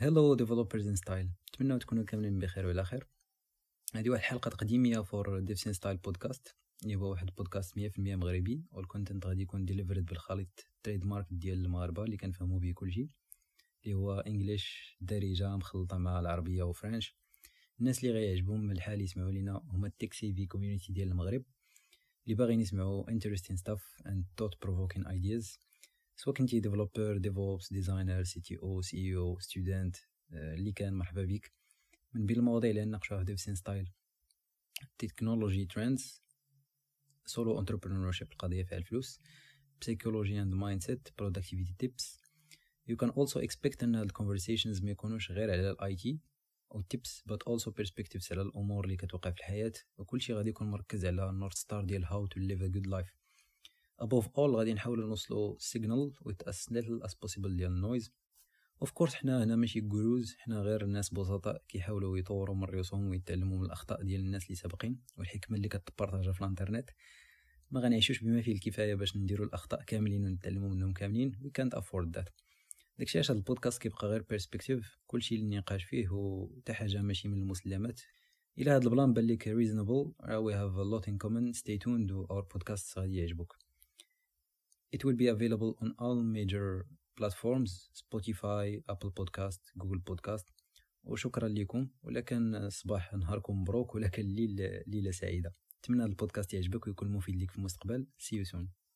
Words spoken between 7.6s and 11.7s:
100% مغربي. وال content غادي يكون delivered بالخليط trademark ديال